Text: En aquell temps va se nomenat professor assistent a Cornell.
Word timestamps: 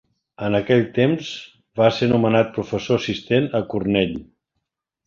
En 0.45 0.55
aquell 0.59 0.81
temps 0.95 1.29
va 1.81 1.91
se 1.99 2.09
nomenat 2.15 2.51
professor 2.57 3.05
assistent 3.05 3.51
a 3.61 3.67
Cornell. 3.75 4.21